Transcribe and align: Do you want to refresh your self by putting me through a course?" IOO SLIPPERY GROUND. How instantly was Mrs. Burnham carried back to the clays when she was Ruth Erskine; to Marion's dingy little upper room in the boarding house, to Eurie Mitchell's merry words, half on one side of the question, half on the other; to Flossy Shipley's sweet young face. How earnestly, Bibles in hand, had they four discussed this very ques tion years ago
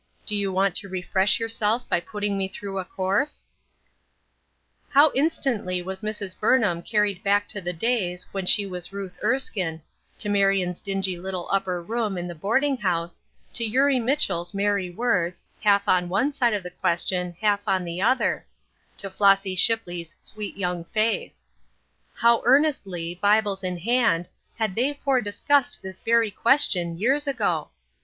Do 0.25 0.35
you 0.35 0.51
want 0.51 0.73
to 0.77 0.89
refresh 0.89 1.39
your 1.39 1.47
self 1.47 1.87
by 1.87 1.99
putting 1.99 2.35
me 2.35 2.47
through 2.47 2.79
a 2.79 2.83
course?" 2.85 3.45
IOO 3.45 4.65
SLIPPERY 4.65 4.93
GROUND. 4.93 4.93
How 4.95 5.11
instantly 5.13 5.81
was 5.83 6.01
Mrs. 6.01 6.39
Burnham 6.39 6.81
carried 6.81 7.21
back 7.23 7.47
to 7.49 7.61
the 7.61 7.71
clays 7.71 8.25
when 8.31 8.47
she 8.47 8.65
was 8.65 8.91
Ruth 8.91 9.19
Erskine; 9.23 9.79
to 10.17 10.27
Marion's 10.27 10.81
dingy 10.81 11.19
little 11.19 11.47
upper 11.51 11.83
room 11.83 12.17
in 12.17 12.27
the 12.27 12.33
boarding 12.33 12.77
house, 12.77 13.21
to 13.53 13.63
Eurie 13.63 13.99
Mitchell's 13.99 14.55
merry 14.55 14.89
words, 14.89 15.45
half 15.59 15.87
on 15.87 16.09
one 16.09 16.33
side 16.33 16.55
of 16.55 16.63
the 16.63 16.71
question, 16.71 17.35
half 17.39 17.67
on 17.67 17.85
the 17.85 18.01
other; 18.01 18.43
to 18.97 19.07
Flossy 19.07 19.55
Shipley's 19.55 20.15
sweet 20.17 20.57
young 20.57 20.83
face. 20.83 21.45
How 22.15 22.41
earnestly, 22.43 23.19
Bibles 23.21 23.63
in 23.63 23.77
hand, 23.77 24.29
had 24.57 24.73
they 24.73 24.95
four 25.05 25.21
discussed 25.21 25.79
this 25.83 26.01
very 26.01 26.31
ques 26.31 26.71
tion 26.71 26.97
years 26.97 27.27
ago 27.27 27.69